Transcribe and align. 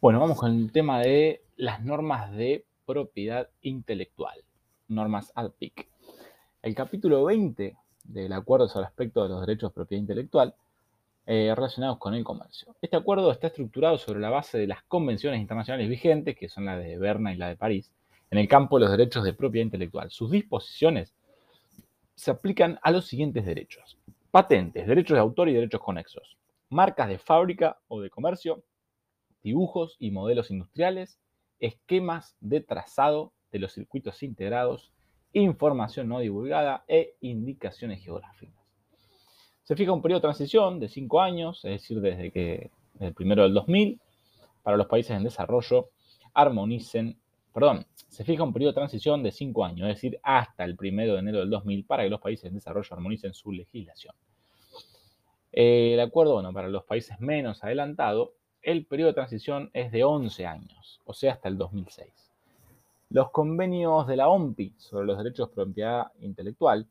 Bueno, 0.00 0.18
vamos 0.18 0.38
con 0.38 0.58
el 0.58 0.72
tema 0.72 0.98
de 1.00 1.42
las 1.58 1.84
normas 1.84 2.32
de 2.32 2.64
propiedad 2.86 3.50
intelectual, 3.60 4.42
normas 4.88 5.30
ADPIC. 5.34 5.90
El 6.62 6.74
capítulo 6.74 7.22
20 7.26 7.76
del 8.04 8.32
acuerdo 8.32 8.66
sobre 8.66 8.84
el 8.84 8.86
aspecto 8.86 9.22
de 9.22 9.28
los 9.28 9.42
derechos 9.42 9.68
de 9.68 9.74
propiedad 9.74 10.00
intelectual 10.00 10.54
eh, 11.26 11.52
relacionados 11.54 11.98
con 11.98 12.14
el 12.14 12.24
comercio. 12.24 12.74
Este 12.80 12.96
acuerdo 12.96 13.30
está 13.30 13.48
estructurado 13.48 13.98
sobre 13.98 14.20
la 14.20 14.30
base 14.30 14.56
de 14.56 14.66
las 14.66 14.82
convenciones 14.84 15.38
internacionales 15.38 15.90
vigentes, 15.90 16.34
que 16.34 16.48
son 16.48 16.64
la 16.64 16.78
de 16.78 16.96
Berna 16.96 17.34
y 17.34 17.36
la 17.36 17.48
de 17.48 17.56
París, 17.56 17.92
en 18.30 18.38
el 18.38 18.48
campo 18.48 18.78
de 18.78 18.86
los 18.86 18.90
derechos 18.92 19.22
de 19.22 19.34
propiedad 19.34 19.66
intelectual. 19.66 20.10
Sus 20.10 20.30
disposiciones 20.30 21.12
se 22.14 22.30
aplican 22.30 22.78
a 22.82 22.90
los 22.90 23.06
siguientes 23.06 23.44
derechos. 23.44 23.98
Patentes, 24.30 24.86
derechos 24.86 25.16
de 25.16 25.20
autor 25.20 25.50
y 25.50 25.52
derechos 25.52 25.82
conexos. 25.82 26.38
Marcas 26.70 27.10
de 27.10 27.18
fábrica 27.18 27.76
o 27.88 28.00
de 28.00 28.08
comercio, 28.08 28.62
dibujos 29.42 29.96
y 29.98 30.10
modelos 30.10 30.50
industriales, 30.50 31.18
esquemas 31.58 32.36
de 32.40 32.60
trazado 32.60 33.32
de 33.52 33.58
los 33.58 33.72
circuitos 33.72 34.22
integrados, 34.22 34.92
información 35.32 36.08
no 36.08 36.18
divulgada 36.18 36.84
e 36.88 37.16
indicaciones 37.20 38.02
geográficas. 38.02 38.60
Se 39.62 39.76
fija 39.76 39.92
un 39.92 40.02
periodo 40.02 40.18
de 40.18 40.22
transición 40.22 40.80
de 40.80 40.88
cinco 40.88 41.20
años, 41.20 41.64
es 41.64 41.72
decir, 41.72 42.00
desde 42.00 42.32
que 42.32 42.70
el 42.98 43.14
primero 43.14 43.44
del 43.44 43.54
2000, 43.54 44.00
para 44.62 44.76
los 44.76 44.86
países 44.86 45.16
en 45.16 45.22
desarrollo 45.22 45.90
armonicen, 46.34 47.18
perdón, 47.52 47.86
se 48.08 48.24
fija 48.24 48.42
un 48.42 48.52
periodo 48.52 48.72
de 48.72 48.76
transición 48.76 49.22
de 49.22 49.30
cinco 49.30 49.64
años, 49.64 49.88
es 49.88 49.96
decir, 49.96 50.18
hasta 50.22 50.64
el 50.64 50.76
primero 50.76 51.14
de 51.14 51.20
enero 51.20 51.38
del 51.38 51.50
2000, 51.50 51.84
para 51.84 52.02
que 52.02 52.10
los 52.10 52.20
países 52.20 52.46
en 52.46 52.54
desarrollo 52.54 52.88
armonicen 52.92 53.32
su 53.34 53.52
legislación. 53.52 54.14
Eh, 55.52 55.94
el 55.94 56.00
acuerdo, 56.00 56.34
bueno, 56.34 56.52
para 56.52 56.68
los 56.68 56.84
países 56.84 57.18
menos 57.20 57.62
adelantados, 57.62 58.30
el 58.62 58.86
periodo 58.86 59.08
de 59.08 59.14
transición 59.14 59.70
es 59.72 59.90
de 59.92 60.04
11 60.04 60.46
años, 60.46 61.00
o 61.04 61.14
sea, 61.14 61.32
hasta 61.32 61.48
el 61.48 61.56
2006. 61.56 62.30
Los 63.10 63.30
convenios 63.30 64.06
de 64.06 64.16
la 64.16 64.28
OMPI 64.28 64.74
sobre 64.78 65.06
los 65.06 65.18
derechos 65.18 65.48
de 65.48 65.54
propiedad 65.54 66.12
intelectual, 66.20 66.86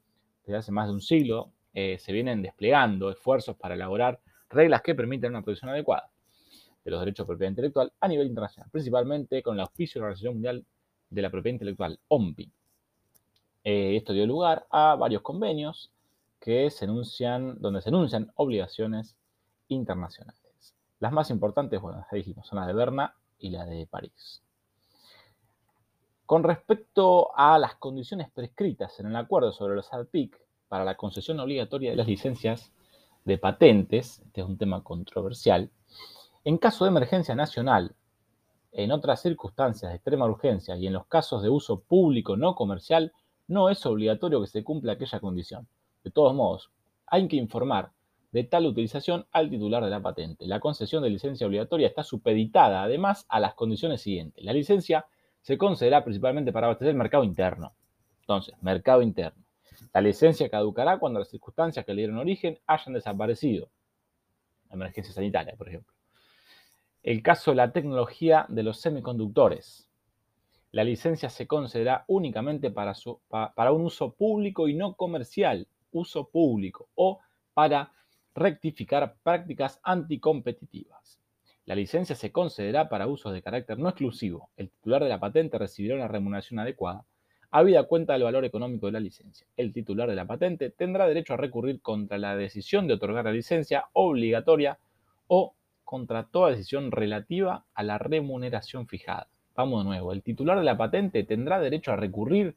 desde 0.46 0.58
hace 0.58 0.72
más 0.72 0.88
de 0.88 0.94
un 0.94 1.02
siglo, 1.02 1.52
eh, 1.74 1.98
se 2.00 2.12
vienen 2.12 2.42
desplegando 2.42 3.10
esfuerzos 3.10 3.56
para 3.56 3.76
elaborar 3.76 4.20
reglas 4.50 4.82
que 4.82 4.96
permitan 4.96 5.32
una 5.32 5.44
protección 5.44 5.70
adecuada 5.70 6.10
de 6.84 6.92
los 6.92 7.00
derechos 7.00 7.26
de 7.26 7.28
propiedad 7.28 7.52
intelectual 7.52 7.94
a 8.00 8.08
nivel 8.08 8.28
internacional, 8.28 8.70
principalmente 8.72 9.44
con 9.44 9.56
el 9.56 9.62
auspicio 9.62 10.00
de 10.00 10.02
la 10.02 10.06
Organización 10.08 10.34
Mundial 10.34 10.66
de 11.10 11.22
la 11.22 11.30
Propiedad 11.30 11.54
Intelectual, 11.54 12.00
OMPI. 12.08 12.52
Eh, 13.64 13.96
esto 13.98 14.14
dio 14.14 14.26
lugar 14.26 14.66
a 14.72 14.96
varios 14.96 15.22
convenios 15.22 15.92
que 16.40 16.70
se 16.70 16.86
enuncian, 16.86 17.62
donde 17.62 17.82
se 17.82 17.90
enuncian 17.90 18.32
obligaciones 18.36 19.16
internacionales. 19.68 20.39
Las 21.00 21.12
más 21.14 21.30
importantes, 21.30 21.80
bueno, 21.80 22.06
ya 22.12 22.18
dijimos, 22.18 22.46
son 22.48 22.60
la 22.60 22.68
de 22.68 22.74
Berna 22.74 23.16
y 23.40 23.50
la 23.50 23.66
de 23.66 23.88
París. 23.88 24.42
Con 26.26 26.44
respecto 26.44 27.36
a 27.36 27.58
las 27.58 27.76
condiciones 27.76 28.30
prescritas 28.30 29.00
en 29.00 29.08
el 29.08 29.16
acuerdo 29.16 29.52
sobre 29.52 29.76
los 29.76 29.92
ADPIC 29.92 30.40
para 30.68 30.86
la 30.86 30.96
concesión 30.96 31.40
obligatoria 31.40 31.92
de 31.92 31.96
las 31.96 32.08
licencias 32.08 32.72
de 33.26 33.38
patentes, 33.38 34.20
este 34.20 34.42
es 34.42 34.48
un 34.48 34.58
tema 34.58 34.84
controversial, 34.84 35.72
en 36.44 36.58
caso 36.58 36.86
de 36.86 36.92
emergencia 36.92 37.34
nacional, 37.34 37.96
en 38.72 38.92
otras 38.92 39.22
circunstancias 39.22 39.92
de 39.92 39.96
extrema 39.96 40.26
urgencia 40.26 40.76
y 40.76 40.86
en 40.86 40.94
los 40.94 41.08
casos 41.08 41.42
de 41.42 41.50
uso 41.50 41.80
público 41.80 42.38
no 42.38 42.56
comercial, 42.56 43.14
no 43.48 43.70
es 43.70 43.84
obligatorio 43.86 44.42
que 44.42 44.48
se 44.48 44.64
cumpla 44.64 44.94
aquella 44.94 45.20
condición. 45.20 45.68
De 46.04 46.12
todos 46.12 46.36
modos, 46.36 46.70
hay 47.08 47.28
que 47.28 47.38
informar 47.38 47.92
de 48.32 48.44
tal 48.44 48.66
utilización 48.68 49.26
al 49.32 49.50
titular 49.50 49.84
de 49.84 49.90
la 49.90 50.02
patente. 50.02 50.46
La 50.46 50.60
concesión 50.60 51.04
de 51.04 51.10
licencia 51.10 51.48
obligatoria 51.48 51.88
está 51.88 52.04
supeditada 52.04 52.84
además 52.84 53.26
a 53.30 53.40
las 53.40 53.56
condiciones 53.56 54.02
siguientes. 54.02 54.44
La 54.44 54.54
licencia 54.54 55.08
se 55.42 55.58
concederá 55.58 56.04
principalmente 56.04 56.52
para 56.52 56.68
abastecer 56.68 56.92
el 56.92 56.98
mercado 56.98 57.24
interno. 57.24 57.74
Entonces, 58.22 58.56
mercado 58.62 59.02
interno. 59.02 59.44
La 59.94 60.02
licencia 60.02 60.50
caducará 60.50 61.00
cuando 61.00 61.20
las 61.20 61.30
circunstancias 61.30 61.86
que 61.86 61.94
le 61.94 62.02
dieron 62.02 62.18
origen 62.18 62.60
hayan 62.68 62.94
desaparecido. 62.94 63.70
Emergencia 64.70 65.14
sanitaria, 65.14 65.56
por 65.56 65.70
ejemplo. 65.70 65.94
El 67.02 67.24
caso 67.24 67.52
de 67.52 67.58
la 67.58 67.72
tecnología 67.72 68.46
de 68.50 68.62
los 68.62 68.80
semiconductores. 68.80 69.90
La 70.72 70.84
licencia 70.84 71.30
se 71.30 71.48
concederá 71.48 72.04
únicamente 72.08 72.70
para, 72.70 72.94
para 73.56 73.72
un 73.72 73.86
uso 73.86 74.14
público 74.14 74.68
y 74.68 74.76
no 74.76 74.94
comercial, 74.94 75.68
uso 75.92 76.30
público, 76.30 76.90
o 76.94 77.20
para 77.56 77.92
rectificar 78.40 79.16
prácticas 79.22 79.80
anticompetitivas. 79.84 81.20
La 81.66 81.76
licencia 81.76 82.16
se 82.16 82.32
concederá 82.32 82.90
para 82.90 83.06
usos 83.06 83.32
de 83.32 83.44
carácter 83.44 83.78
no 83.78 83.90
exclusivo. 83.90 84.50
El 84.58 84.72
titular 84.72 85.04
de 85.04 85.10
la 85.10 85.20
patente 85.20 85.60
recibirá 85.60 85.96
una 85.96 86.08
remuneración 86.08 86.60
adecuada, 86.60 87.06
habida 87.52 87.84
cuenta 87.84 88.14
del 88.14 88.24
valor 88.24 88.46
económico 88.46 88.88
de 88.88 88.94
la 88.94 89.00
licencia. 89.00 89.46
El 89.56 89.72
titular 89.72 90.10
de 90.10 90.16
la 90.16 90.26
patente 90.26 90.72
tendrá 90.72 91.08
derecho 91.08 91.34
a 91.34 91.38
recurrir 91.38 91.82
contra 91.82 92.18
la 92.18 92.36
decisión 92.36 92.88
de 92.88 92.96
otorgar 92.96 93.26
la 93.26 93.32
licencia 93.32 93.86
obligatoria 93.94 94.80
o 95.28 95.54
contra 95.84 96.24
toda 96.24 96.52
decisión 96.52 96.92
relativa 96.92 97.66
a 97.74 97.84
la 97.84 97.98
remuneración 97.98 98.88
fijada. 98.88 99.28
Vamos 99.56 99.84
de 99.84 99.90
nuevo, 99.90 100.14
el 100.14 100.24
titular 100.24 100.58
de 100.58 100.64
la 100.64 100.78
patente 100.78 101.24
tendrá 101.24 101.60
derecho 101.60 101.92
a 101.92 101.98
recurrir 101.98 102.56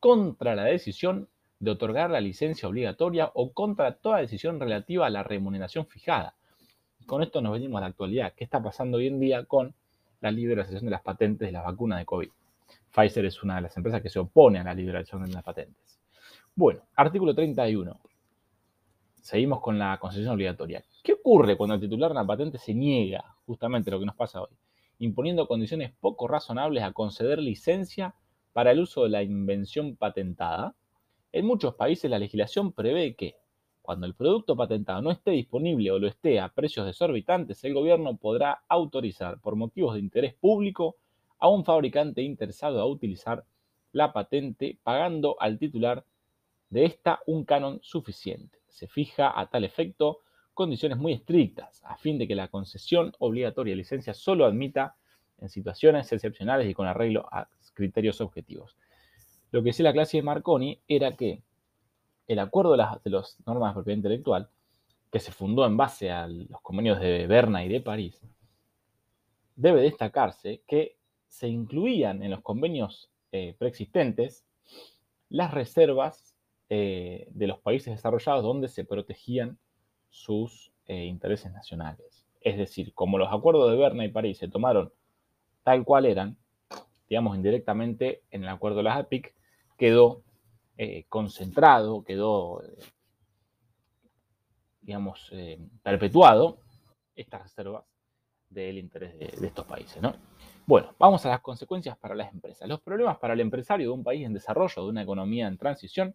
contra 0.00 0.54
la 0.54 0.64
decisión 0.64 1.28
de 1.64 1.70
otorgar 1.70 2.10
la 2.10 2.20
licencia 2.20 2.68
obligatoria 2.68 3.30
o 3.34 3.52
contra 3.52 3.96
toda 3.96 4.18
decisión 4.18 4.60
relativa 4.60 5.06
a 5.06 5.10
la 5.10 5.22
remuneración 5.22 5.86
fijada. 5.86 6.34
Con 7.06 7.22
esto 7.22 7.40
nos 7.40 7.52
venimos 7.52 7.78
a 7.78 7.80
la 7.80 7.86
actualidad. 7.88 8.34
¿Qué 8.36 8.44
está 8.44 8.62
pasando 8.62 8.98
hoy 8.98 9.08
en 9.08 9.18
día 9.18 9.44
con 9.44 9.74
la 10.20 10.30
liberación 10.30 10.84
de 10.84 10.90
las 10.90 11.02
patentes 11.02 11.48
de 11.48 11.52
las 11.52 11.64
vacunas 11.64 11.98
de 11.98 12.06
COVID? 12.06 12.28
Pfizer 12.94 13.24
es 13.24 13.42
una 13.42 13.56
de 13.56 13.62
las 13.62 13.76
empresas 13.76 14.00
que 14.00 14.08
se 14.08 14.18
opone 14.18 14.60
a 14.60 14.64
la 14.64 14.74
liberación 14.74 15.24
de 15.24 15.32
las 15.32 15.42
patentes. 15.42 16.00
Bueno, 16.54 16.82
artículo 16.94 17.34
31. 17.34 18.00
Seguimos 19.20 19.60
con 19.60 19.78
la 19.78 19.98
concesión 19.98 20.34
obligatoria. 20.34 20.84
¿Qué 21.02 21.14
ocurre 21.14 21.56
cuando 21.56 21.74
el 21.74 21.80
titular 21.80 22.10
de 22.10 22.18
una 22.18 22.26
patente 22.26 22.58
se 22.58 22.74
niega, 22.74 23.36
justamente 23.46 23.90
lo 23.90 23.98
que 23.98 24.06
nos 24.06 24.14
pasa 24.14 24.42
hoy, 24.42 24.56
imponiendo 24.98 25.48
condiciones 25.48 25.92
poco 25.98 26.28
razonables 26.28 26.84
a 26.84 26.92
conceder 26.92 27.38
licencia 27.38 28.14
para 28.52 28.70
el 28.70 28.80
uso 28.80 29.02
de 29.02 29.08
la 29.08 29.22
invención 29.22 29.96
patentada? 29.96 30.74
En 31.34 31.46
muchos 31.46 31.74
países 31.74 32.08
la 32.08 32.20
legislación 32.20 32.70
prevé 32.70 33.16
que, 33.16 33.34
cuando 33.82 34.06
el 34.06 34.14
producto 34.14 34.54
patentado 34.56 35.02
no 35.02 35.10
esté 35.10 35.32
disponible 35.32 35.90
o 35.90 35.98
lo 35.98 36.06
esté 36.06 36.38
a 36.38 36.50
precios 36.50 36.86
desorbitantes, 36.86 37.64
el 37.64 37.74
gobierno 37.74 38.16
podrá 38.16 38.62
autorizar, 38.68 39.40
por 39.40 39.56
motivos 39.56 39.94
de 39.94 39.98
interés 39.98 40.34
público, 40.34 40.94
a 41.40 41.48
un 41.48 41.64
fabricante 41.64 42.22
interesado 42.22 42.80
a 42.80 42.86
utilizar 42.86 43.44
la 43.90 44.12
patente 44.12 44.78
pagando 44.84 45.34
al 45.40 45.58
titular 45.58 46.04
de 46.70 46.84
esta 46.84 47.18
un 47.26 47.44
canon 47.44 47.80
suficiente. 47.82 48.60
Se 48.68 48.86
fija 48.86 49.36
a 49.36 49.50
tal 49.50 49.64
efecto 49.64 50.20
condiciones 50.52 50.98
muy 50.98 51.14
estrictas 51.14 51.82
a 51.84 51.96
fin 51.96 52.16
de 52.16 52.28
que 52.28 52.36
la 52.36 52.46
concesión 52.46 53.12
obligatoria 53.18 53.72
de 53.72 53.78
licencia 53.78 54.14
solo 54.14 54.44
admita 54.44 54.94
en 55.38 55.48
situaciones 55.48 56.12
excepcionales 56.12 56.70
y 56.70 56.74
con 56.74 56.86
arreglo 56.86 57.26
a 57.32 57.48
criterios 57.74 58.20
objetivos. 58.20 58.76
Lo 59.54 59.62
que 59.62 59.68
decía 59.68 59.84
la 59.84 59.92
clase 59.92 60.16
de 60.16 60.24
Marconi 60.24 60.80
era 60.88 61.14
que 61.14 61.40
el 62.26 62.40
acuerdo 62.40 62.72
de 62.72 62.78
las 62.78 63.38
normas 63.46 63.70
de 63.70 63.74
propiedad 63.74 63.96
intelectual, 63.98 64.48
que 65.12 65.20
se 65.20 65.30
fundó 65.30 65.64
en 65.64 65.76
base 65.76 66.10
a 66.10 66.26
los 66.26 66.60
convenios 66.60 66.98
de 66.98 67.28
Berna 67.28 67.64
y 67.64 67.68
de 67.68 67.80
París, 67.80 68.20
debe 69.54 69.82
destacarse 69.82 70.62
que 70.66 70.96
se 71.28 71.46
incluían 71.46 72.24
en 72.24 72.32
los 72.32 72.40
convenios 72.40 73.12
eh, 73.30 73.54
preexistentes 73.56 74.44
las 75.28 75.54
reservas 75.54 76.34
eh, 76.68 77.28
de 77.30 77.46
los 77.46 77.60
países 77.60 77.94
desarrollados 77.94 78.42
donde 78.42 78.66
se 78.66 78.84
protegían 78.84 79.56
sus 80.10 80.72
eh, 80.86 81.04
intereses 81.04 81.52
nacionales. 81.52 82.26
Es 82.40 82.56
decir, 82.56 82.92
como 82.92 83.18
los 83.18 83.32
acuerdos 83.32 83.70
de 83.70 83.76
Berna 83.76 84.04
y 84.04 84.08
París 84.08 84.36
se 84.36 84.48
tomaron 84.48 84.92
tal 85.62 85.84
cual 85.84 86.06
eran, 86.06 86.36
digamos 87.08 87.36
indirectamente 87.36 88.24
en 88.32 88.42
el 88.42 88.48
acuerdo 88.48 88.78
de 88.78 88.82
las 88.82 88.98
APIC, 88.98 89.32
quedó 89.76 90.22
eh, 90.76 91.04
concentrado, 91.08 92.02
quedó, 92.02 92.62
eh, 92.64 92.78
digamos, 94.80 95.28
eh, 95.32 95.60
perpetuado 95.82 96.58
estas 97.14 97.42
reservas 97.42 97.84
del 98.48 98.78
interés 98.78 99.16
de, 99.18 99.46
estos 99.46 99.64
países. 99.66 100.02
¿no? 100.02 100.14
Bueno, 100.66 100.94
vamos 100.98 101.24
a 101.26 101.30
las 101.30 101.40
consecuencias 101.40 101.96
para 101.96 102.16
las 102.16 102.32
empresas. 102.32 102.68
Los 102.68 102.80
problemas 102.80 103.18
para 103.18 103.34
el 103.34 103.40
empresario 103.40 103.86
de 103.86 103.92
un 103.92 104.02
país 104.02 104.26
en 104.26 104.32
desarrollo, 104.32 104.82
de 104.82 104.88
una 104.88 105.02
economía 105.02 105.46
en 105.46 105.58
transición, 105.58 106.14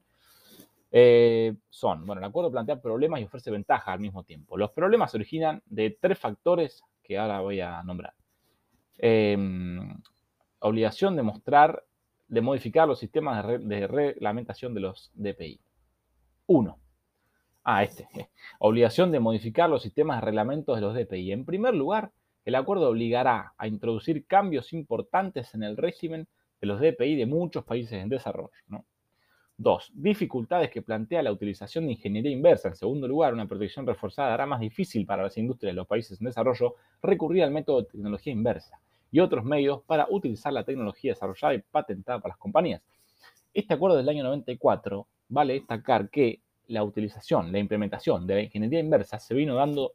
son, 1.69 2.05
bueno, 2.05 2.19
el 2.19 2.25
acuerdo 2.25 2.51
plantea 2.51 2.81
problemas 2.81 3.21
y 3.21 3.25
ofrece 3.25 3.51
ventajas 3.51 3.89
al 3.89 3.99
mismo 3.99 4.23
tiempo. 4.23 4.57
Los 4.57 4.71
problemas 4.71 5.13
originan 5.13 5.61
de 5.67 5.97
tres 6.01 6.17
factores 6.17 6.83
que 7.03 7.17
ahora 7.17 7.41
voy 7.41 7.61
a 7.61 7.83
nombrar. 7.83 8.13
Obligación 10.61 11.15
de 11.15 11.23
mostrar 11.23 11.83
de 12.29 12.41
modificar 12.41 12.87
los 12.87 12.99
sistemas 12.99 13.45
de, 13.45 13.87
reglamentación 13.87 14.73
de 14.73 14.79
los 14.79 15.11
DPI. 15.15 15.59
Uno. 16.45 16.79
Ah, 17.63 17.83
este. 17.83 18.07
Obligación 18.59 19.11
de 19.11 19.19
modificar 19.19 19.69
los 19.69 19.81
sistemas 19.81 20.21
de 20.21 20.25
reglamentos 20.25 20.75
de 20.75 20.81
los 20.81 20.95
DPI. 20.95 21.31
En 21.31 21.45
primer 21.45 21.75
lugar, 21.75 22.11
El 22.45 22.55
acuerdo 22.55 22.89
obligará 22.89 23.53
a 23.57 23.67
introducir 23.67 24.25
cambios 24.25 24.73
importantes 24.73 25.53
en 25.53 25.61
el 25.61 25.77
régimen 25.77 26.27
de 26.61 26.67
los 26.67 26.79
DPI 26.79 27.15
de 27.15 27.25
muchos 27.25 27.63
países 27.63 28.01
en 28.01 28.09
desarrollo. 28.09 28.49
Dos, 29.57 29.91
dificultades 29.93 30.71
que 30.71 30.81
plantea 30.81 31.21
la 31.21 31.33
utilización 31.33 31.85
de 31.85 31.91
ingeniería 31.91 32.31
inversa. 32.31 32.69
En 32.69 32.75
segundo 32.75 33.07
lugar, 33.07 33.33
una 33.33 33.45
protección 33.45 33.85
reforzada 33.85 34.33
hará 34.33 34.45
más 34.47 34.61
difícil 34.61 35.05
para 35.05 35.23
las 35.23 35.37
industrias 35.37 35.73
de 35.73 35.75
los 35.75 35.85
países 35.85 36.19
en 36.19 36.25
desarrollo 36.25 36.75
recurrir 37.03 37.43
al 37.43 37.51
método 37.51 37.81
de 37.81 37.89
tecnología 37.89 38.33
inversa 38.33 38.79
y 39.11 39.19
otros 39.19 39.43
medios 39.43 39.81
para 39.83 40.07
utilizar 40.09 40.53
la 40.53 40.63
tecnología 40.63 41.13
desarrollada 41.13 41.55
y 41.55 41.59
patentada 41.59 42.19
por 42.19 42.29
las 42.29 42.37
compañías. 42.37 42.81
Este 43.53 43.73
acuerdo 43.73 43.97
del 43.97 44.09
año 44.09 44.23
94 44.23 45.07
vale 45.29 45.53
destacar 45.53 46.09
que 46.09 46.41
la 46.67 46.83
utilización, 46.83 47.51
la 47.51 47.59
implementación 47.59 48.27
de 48.27 48.35
la 48.35 48.41
ingeniería 48.41 48.79
inversa 48.79 49.19
se 49.19 49.33
vino 49.33 49.55
dando 49.55 49.93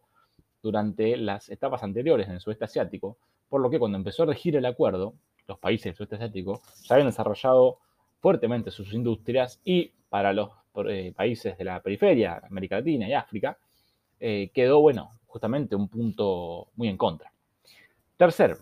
durante 0.62 1.16
las 1.16 1.48
etapas 1.50 1.82
anteriores 1.82 2.26
en 2.26 2.34
el 2.34 2.40
sudeste 2.40 2.64
asiático, 2.64 3.16
por 3.48 3.60
lo 3.60 3.70
que 3.70 3.78
cuando 3.78 3.98
empezó 3.98 4.24
a 4.24 4.26
regir 4.26 4.56
el 4.56 4.66
acuerdo, 4.66 5.14
los 5.46 5.58
países 5.58 5.84
del 5.84 5.94
sudeste 5.94 6.16
asiático 6.16 6.62
ya 6.82 6.94
habían 6.94 7.08
desarrollado 7.08 7.78
fuertemente 8.20 8.70
sus 8.70 8.92
industrias 8.94 9.60
y 9.64 9.92
para 10.08 10.32
los 10.32 10.50
eh, 10.88 11.12
países 11.14 11.56
de 11.58 11.64
la 11.64 11.80
periferia, 11.80 12.40
América 12.48 12.76
Latina 12.76 13.06
y 13.08 13.12
África, 13.12 13.58
eh, 14.18 14.50
quedó, 14.54 14.80
bueno, 14.80 15.10
justamente 15.26 15.76
un 15.76 15.88
punto 15.88 16.68
muy 16.76 16.88
en 16.88 16.96
contra. 16.96 17.30
Tercer, 18.16 18.56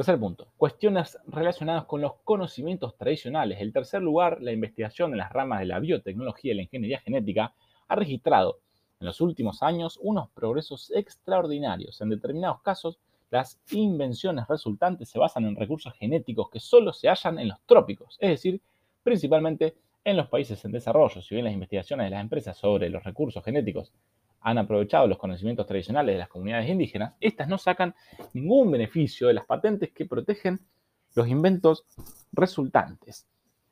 tercer 0.00 0.18
punto, 0.18 0.48
cuestiones 0.56 1.18
relacionadas 1.26 1.84
con 1.84 2.00
los 2.00 2.14
conocimientos 2.24 2.96
tradicionales. 2.96 3.60
En 3.60 3.70
tercer 3.70 4.00
lugar, 4.00 4.40
la 4.40 4.50
investigación 4.50 5.12
en 5.12 5.18
las 5.18 5.30
ramas 5.30 5.60
de 5.60 5.66
la 5.66 5.78
biotecnología 5.78 6.52
y 6.52 6.54
la 6.54 6.62
ingeniería 6.62 7.00
genética 7.00 7.52
ha 7.86 7.96
registrado 7.96 8.60
en 8.98 9.08
los 9.08 9.20
últimos 9.20 9.62
años 9.62 9.98
unos 10.00 10.30
progresos 10.30 10.90
extraordinarios. 10.90 12.00
En 12.00 12.08
determinados 12.08 12.62
casos, 12.62 12.98
las 13.30 13.60
invenciones 13.72 14.48
resultantes 14.48 15.10
se 15.10 15.18
basan 15.18 15.44
en 15.44 15.54
recursos 15.54 15.92
genéticos 15.92 16.48
que 16.48 16.60
solo 16.60 16.94
se 16.94 17.10
hallan 17.10 17.38
en 17.38 17.48
los 17.48 17.60
trópicos, 17.66 18.16
es 18.20 18.30
decir, 18.30 18.62
principalmente 19.02 19.74
en 20.02 20.16
los 20.16 20.28
países 20.28 20.64
en 20.64 20.72
desarrollo. 20.72 21.20
Si 21.20 21.34
bien 21.34 21.44
las 21.44 21.52
investigaciones 21.52 22.06
de 22.06 22.10
las 22.12 22.22
empresas 22.22 22.56
sobre 22.56 22.88
los 22.88 23.04
recursos 23.04 23.44
genéticos 23.44 23.92
han 24.40 24.58
aprovechado 24.58 25.06
los 25.06 25.18
conocimientos 25.18 25.66
tradicionales 25.66 26.14
de 26.14 26.18
las 26.18 26.28
comunidades 26.28 26.68
indígenas, 26.68 27.14
estas 27.20 27.48
no 27.48 27.58
sacan 27.58 27.94
ningún 28.32 28.70
beneficio 28.70 29.28
de 29.28 29.34
las 29.34 29.44
patentes 29.44 29.92
que 29.92 30.06
protegen 30.06 30.60
los 31.14 31.28
inventos 31.28 31.84
resultantes. 32.32 33.26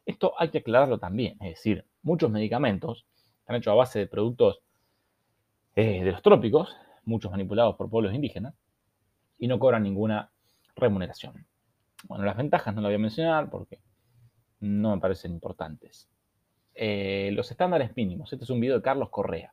Esto 0.05 0.35
hay 0.38 0.50
que 0.50 0.59
aclararlo 0.59 0.99
también, 0.99 1.37
es 1.41 1.50
decir, 1.50 1.85
muchos 2.03 2.31
medicamentos 2.31 3.06
están 3.41 3.56
hechos 3.56 3.73
a 3.73 3.76
base 3.76 3.99
de 4.00 4.06
productos 4.06 4.61
eh, 5.75 6.05
de 6.05 6.12
los 6.12 6.23
trópicos, 6.23 6.76
muchos 7.05 7.31
manipulados 7.31 7.76
por 7.76 7.88
pueblos 7.88 8.12
indígenas, 8.12 8.55
y 9.38 9.47
no 9.47 9.59
cobran 9.59 9.82
ninguna 9.82 10.31
remuneración. 10.76 11.47
Bueno, 12.05 12.25
las 12.25 12.37
ventajas 12.37 12.75
no 12.75 12.81
las 12.81 12.88
voy 12.88 12.97
a 12.97 12.99
mencionar 12.99 13.49
porque 13.49 13.81
no 14.61 14.94
me 14.94 15.00
parecen 15.00 15.32
importantes. 15.32 16.11
Eh, 16.75 17.31
los 17.32 17.50
estándares 17.50 17.97
mínimos. 17.97 18.32
Este 18.32 18.44
es 18.44 18.50
un 18.50 18.61
video 18.61 18.76
de 18.76 18.82
Carlos 18.82 19.11
Correa. 19.11 19.53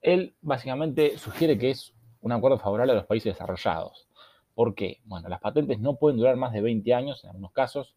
Él 0.00 0.34
básicamente 0.40 1.18
sugiere 1.18 1.58
que 1.58 1.70
es 1.70 1.94
un 2.20 2.32
acuerdo 2.32 2.58
favorable 2.58 2.92
a 2.92 2.96
los 2.96 3.06
países 3.06 3.34
desarrollados. 3.34 4.08
¿Por 4.54 4.74
qué? 4.74 5.00
Bueno, 5.04 5.28
las 5.28 5.40
patentes 5.40 5.78
no 5.78 5.96
pueden 5.96 6.18
durar 6.18 6.36
más 6.36 6.52
de 6.52 6.60
20 6.60 6.92
años 6.94 7.22
en 7.24 7.30
algunos 7.30 7.52
casos. 7.52 7.94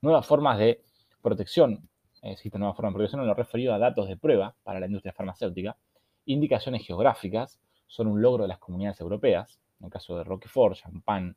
Nuevas 0.00 0.26
formas 0.26 0.58
de 0.58 0.82
protección. 1.22 1.88
Existen 2.22 2.60
nuevas 2.60 2.76
formas 2.76 2.92
de 2.92 2.96
protección 2.96 3.20
en 3.20 3.26
lo 3.28 3.34
referido 3.34 3.74
a 3.74 3.78
datos 3.78 4.08
de 4.08 4.16
prueba 4.16 4.54
para 4.62 4.80
la 4.80 4.86
industria 4.86 5.12
farmacéutica 5.12 5.76
indicaciones 6.28 6.86
geográficas 6.86 7.58
son 7.86 8.06
un 8.06 8.20
logro 8.20 8.42
de 8.42 8.48
las 8.48 8.58
comunidades 8.58 9.00
europeas, 9.00 9.58
en 9.80 9.86
el 9.86 9.90
caso 9.90 10.16
de 10.16 10.24
Roquefort, 10.24 10.76
Champagne, 10.76 11.34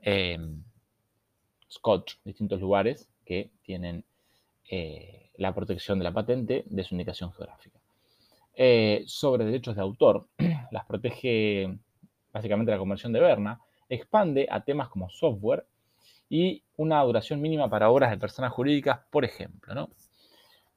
em, 0.00 0.62
Scotch, 1.70 2.16
distintos 2.24 2.60
lugares 2.60 3.08
que 3.24 3.50
tienen 3.62 4.04
eh, 4.70 5.30
la 5.36 5.54
protección 5.54 5.98
de 5.98 6.04
la 6.04 6.12
patente 6.12 6.64
de 6.66 6.84
su 6.84 6.94
indicación 6.94 7.32
geográfica. 7.32 7.77
Eh, 8.60 9.04
sobre 9.06 9.44
derechos 9.44 9.76
de 9.76 9.82
autor, 9.82 10.26
las 10.72 10.84
protege 10.84 11.78
básicamente 12.32 12.72
la 12.72 12.78
conversión 12.78 13.12
de 13.12 13.20
Berna, 13.20 13.60
expande 13.88 14.48
a 14.50 14.64
temas 14.64 14.88
como 14.88 15.08
software 15.08 15.64
y 16.28 16.64
una 16.76 17.00
duración 17.02 17.40
mínima 17.40 17.70
para 17.70 17.88
obras 17.88 18.10
de 18.10 18.18
personas 18.18 18.52
jurídicas, 18.52 18.98
por 19.10 19.24
ejemplo. 19.24 19.76
¿no? 19.76 19.90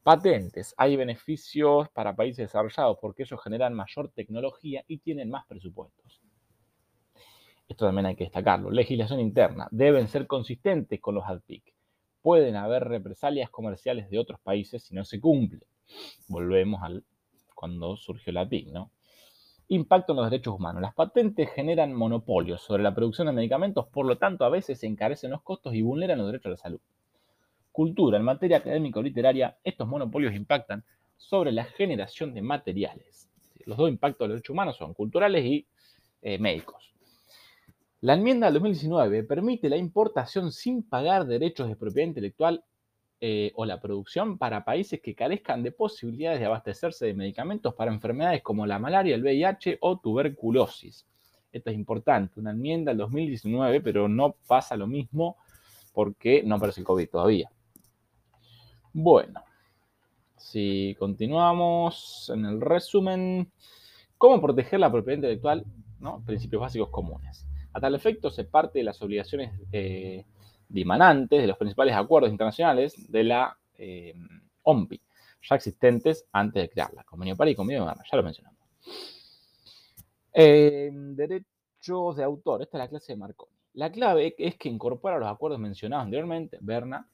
Patentes. 0.04 0.76
Hay 0.78 0.96
beneficios 0.96 1.90
para 1.90 2.16
países 2.16 2.46
desarrollados 2.46 3.00
porque 3.02 3.24
ellos 3.24 3.42
generan 3.44 3.74
mayor 3.74 4.10
tecnología 4.10 4.84
y 4.88 5.00
tienen 5.00 5.32
más 5.32 5.48
presupuestos. 5.48 6.22
Esto 7.68 7.88
también 7.88 8.06
hay 8.06 8.16
que 8.16 8.26
destacarlo. 8.26 8.70
Legislación 8.70 9.20
interna. 9.20 9.68
Deben 9.72 10.08
ser 10.08 10.28
consistentes 10.28 11.02
con 11.02 11.16
los 11.16 11.26
ADPIC. 11.26 11.74
Pueden 12.22 12.56
haber 12.58 12.84
represalias 12.84 13.50
comerciales 13.50 14.08
de 14.12 14.20
otros 14.20 14.40
países 14.40 14.84
si 14.84 14.94
no 14.94 15.04
se 15.04 15.20
cumple. 15.20 15.66
Volvemos 16.28 16.84
al 16.84 17.04
cuando 17.62 17.96
surgió 17.96 18.34
la 18.34 18.50
PIC, 18.50 18.68
¿no? 18.68 18.92
Impacto 19.70 20.12
en 20.12 20.18
los 20.18 20.30
derechos 20.30 20.56
humanos. 20.56 20.82
Las 20.82 20.94
patentes 20.94 21.50
generan 21.52 21.94
monopolios 21.94 22.62
sobre 22.62 22.84
la 22.84 22.94
producción 22.94 23.28
de 23.28 23.34
medicamentos, 23.34 23.88
por 23.88 24.06
lo 24.06 24.18
tanto, 24.18 24.44
a 24.44 24.50
veces 24.50 24.80
se 24.80 24.88
encarecen 24.88 25.32
los 25.32 25.44
costos 25.44 25.74
y 25.74 25.82
vulneran 25.82 26.18
los 26.18 26.28
derechos 26.28 26.48
a 26.48 26.50
la 26.50 26.58
salud 26.58 26.82
cultura, 27.72 28.18
en 28.18 28.24
materia 28.24 28.58
académico-literaria, 28.58 29.58
estos 29.64 29.88
monopolios 29.88 30.36
impactan 30.36 30.84
sobre 31.18 31.52
la 31.52 31.64
generación 31.66 32.34
de 32.34 32.42
materiales. 32.42 33.30
Los 33.66 33.78
dos 33.78 33.90
impactos 33.90 34.26
de 34.26 34.28
los 34.28 34.36
derechos 34.36 34.54
humanos 34.54 34.78
son 34.78 34.94
culturales 34.94 35.46
y 35.46 35.68
eh, 36.22 36.38
médicos. 36.38 36.94
La 38.02 38.16
enmienda 38.16 38.48
del 38.48 38.56
2019 38.56 39.24
permite 39.24 39.70
la 39.70 39.78
importación 39.78 40.52
sin 40.52 40.84
pagar 40.84 41.26
derechos 41.26 41.68
de 41.68 41.76
propiedad 41.76 42.08
intelectual 42.08 42.64
eh, 43.24 43.52
o 43.54 43.66
la 43.66 43.80
producción 43.80 44.40
para 44.40 44.66
países 44.66 45.00
que 45.00 45.14
carezcan 45.14 45.62
de 45.62 45.72
posibilidades 45.72 46.40
de 46.40 46.48
abastecerse 46.48 47.06
de 47.06 47.14
medicamentos 47.14 47.76
para 47.76 47.94
enfermedades 47.94 48.42
como 48.42 48.66
la 48.66 48.80
malaria, 48.80 49.14
el 49.14 49.22
VIH 49.22 49.78
o 49.82 50.00
tuberculosis. 50.00 51.06
Esto 51.52 51.70
es 51.70 51.76
importante, 51.76 52.40
una 52.40 52.50
enmienda 52.50 52.90
del 52.90 52.98
2019, 52.98 53.82
pero 53.82 54.08
no 54.10 54.38
pasa 54.48 54.76
lo 54.76 54.88
mismo 54.88 55.38
porque 55.94 56.42
no 56.44 56.56
aparece 56.56 56.82
el 56.82 56.88
COVID 56.88 57.10
todavía. 57.10 57.52
Bueno, 58.92 59.44
si 60.36 60.96
continuamos 60.98 62.32
en 62.34 62.46
el 62.46 62.60
resumen, 62.60 63.52
¿cómo 64.18 64.42
proteger 64.42 64.80
la 64.80 64.92
propiedad 64.92 65.18
intelectual? 65.18 65.64
¿no? 66.00 66.24
Principios 66.26 66.62
básicos 66.62 66.90
comunes. 66.90 67.46
A 67.72 67.80
tal 67.80 67.94
efecto, 67.94 68.32
se 68.32 68.46
parte 68.46 68.80
de 68.80 68.86
las 68.86 69.00
obligaciones 69.04 69.54
eh, 69.72 70.26
dimanantes 70.72 71.42
de 71.42 71.48
los 71.48 71.58
principales 71.58 71.96
acuerdos 71.96 72.32
internacionales 72.32 73.12
de 73.12 73.24
la 73.24 73.58
eh, 73.78 74.14
OMPI, 74.64 75.02
ya 75.42 75.56
existentes 75.56 76.26
antes 76.32 76.64
de 76.64 76.70
crearla. 76.70 77.04
Convenio 77.04 77.36
París 77.36 77.54
y 77.54 77.56
Convenio 77.56 77.86
de 77.86 77.94
ya 78.10 78.18
lo 78.18 78.24
mencionamos. 78.24 78.60
Eh, 80.34 80.90
derechos 80.94 82.16
de 82.16 82.24
autor, 82.24 82.62
esta 82.62 82.78
es 82.78 82.84
la 82.84 82.88
clase 82.88 83.14
de 83.14 83.18
Marconi. 83.18 83.52
La 83.74 83.92
clave 83.92 84.36
es 84.38 84.56
que 84.56 84.70
incorpora 84.70 85.18
los 85.18 85.30
acuerdos 85.30 85.60
mencionados 85.60 86.06
anteriormente, 86.06 86.58
Berna 86.62 87.08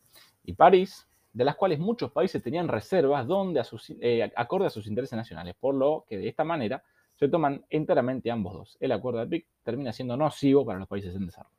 y 0.43 0.53
París, 0.53 1.07
de 1.33 1.45
las 1.45 1.55
cuales 1.55 1.79
muchos 1.79 2.11
países 2.11 2.41
tenían 2.41 2.67
reservas 2.67 3.27
donde 3.27 3.63
eh, 4.01 4.31
acorde 4.35 4.67
a 4.67 4.69
sus 4.71 4.87
intereses 4.87 5.15
nacionales, 5.15 5.55
por 5.59 5.75
lo 5.75 6.05
que 6.07 6.17
de 6.17 6.27
esta 6.27 6.43
manera 6.43 6.83
se 7.15 7.27
toman 7.27 7.63
enteramente 7.69 8.31
ambos 8.31 8.53
dos. 8.53 8.77
El 8.79 8.91
acuerdo 8.91 9.19
de 9.19 9.27
PIC 9.27 9.47
termina 9.63 9.93
siendo 9.93 10.17
nocivo 10.17 10.65
para 10.65 10.79
los 10.79 10.87
países 10.87 11.15
en 11.15 11.25
desarrollo. 11.25 11.56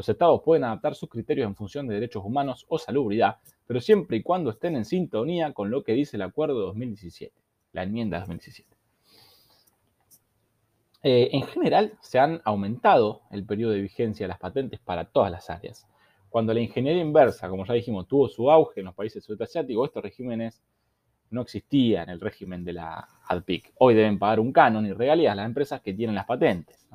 Los 0.00 0.08
estados 0.08 0.40
pueden 0.42 0.64
adaptar 0.64 0.94
sus 0.94 1.10
criterios 1.10 1.46
en 1.46 1.54
función 1.54 1.86
de 1.86 1.92
derechos 1.92 2.24
humanos 2.24 2.64
o 2.70 2.78
salubridad, 2.78 3.36
pero 3.66 3.82
siempre 3.82 4.16
y 4.16 4.22
cuando 4.22 4.48
estén 4.48 4.74
en 4.74 4.86
sintonía 4.86 5.52
con 5.52 5.70
lo 5.70 5.84
que 5.84 5.92
dice 5.92 6.16
el 6.16 6.22
acuerdo 6.22 6.58
de 6.58 6.64
2017, 6.68 7.34
la 7.72 7.82
enmienda 7.82 8.16
de 8.16 8.20
2017. 8.22 8.76
Eh, 11.02 11.28
en 11.32 11.42
general, 11.42 11.98
se 12.00 12.18
han 12.18 12.40
aumentado 12.46 13.20
el 13.30 13.44
periodo 13.44 13.72
de 13.72 13.82
vigencia 13.82 14.24
de 14.24 14.28
las 14.28 14.38
patentes 14.38 14.80
para 14.80 15.04
todas 15.04 15.30
las 15.30 15.50
áreas. 15.50 15.86
Cuando 16.30 16.54
la 16.54 16.60
ingeniería 16.60 17.02
inversa, 17.02 17.50
como 17.50 17.66
ya 17.66 17.74
dijimos, 17.74 18.08
tuvo 18.08 18.26
su 18.26 18.50
auge 18.50 18.80
en 18.80 18.86
los 18.86 18.94
países 18.94 19.22
sudasiáticos, 19.22 19.88
estos 19.88 20.02
regímenes 20.02 20.62
no 21.28 21.42
existían 21.42 22.04
en 22.04 22.14
el 22.14 22.20
régimen 22.20 22.64
de 22.64 22.72
la 22.72 23.06
ADPIC. 23.28 23.74
Hoy 23.76 23.94
deben 23.94 24.18
pagar 24.18 24.40
un 24.40 24.50
canon 24.50 24.86
y 24.86 24.94
regalías 24.94 25.36
las 25.36 25.44
empresas 25.44 25.82
que 25.82 25.92
tienen 25.92 26.16
las 26.16 26.24
patentes. 26.24 26.88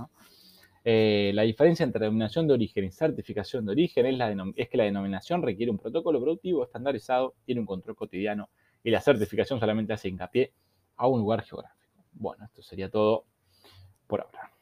Eh, 0.87 1.31
la 1.33 1.41
diferencia 1.41 1.83
entre 1.83 1.99
denominación 1.99 2.47
de 2.47 2.53
origen 2.53 2.85
y 2.85 2.91
certificación 2.91 3.65
de 3.65 3.71
origen 3.71 4.05
es, 4.05 4.19
es, 4.55 4.69
que 4.69 4.77
la 4.77 4.83
denominación 4.83 5.41
requiere 5.41 5.71
un 5.71 5.79
protocolo 5.79 6.21
productivo 6.21 6.63
estandarizado, 6.63 7.33
tiene 7.43 7.61
un 7.61 7.65
control 7.65 7.95
cotidiano 7.95 8.49
y 8.83 8.91
la 8.91 9.01
certificación 9.01 9.59
solamente 9.59 9.93
hace 9.93 10.09
hincapié 10.09 10.53
a 10.97 11.07
un 11.07 11.21
lugar 11.21 11.41
geográfico. 11.41 12.03
Bueno, 12.13 12.45
esto 12.45 12.61
sería 12.61 12.87
todo 12.87 13.25
por 14.05 14.21
ahora. 14.21 14.54